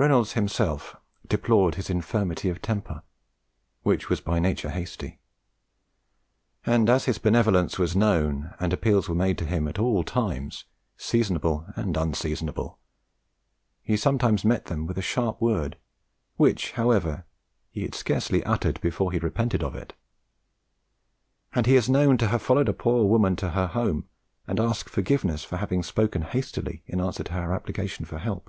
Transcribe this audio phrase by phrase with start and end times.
[0.00, 0.94] Reynolds himself
[1.26, 3.02] deplored his infirmity of temper,
[3.82, 5.18] which was by nature hasty;
[6.64, 10.66] and, as his benevolence was known, and appeals were made to him at all times,
[10.96, 12.78] seasonable and unseasonable,
[13.82, 15.76] he sometimes met them with a sharp word,
[16.36, 17.24] which, however,
[17.72, 19.94] he had scarcely uttered before he repented of it:
[21.56, 24.08] and he is known to have followed a poor woman to her home
[24.46, 28.48] and ask forgiveness for having spoken hastily in answer to her application for help.